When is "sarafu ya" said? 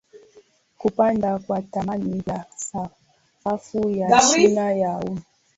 2.55-4.19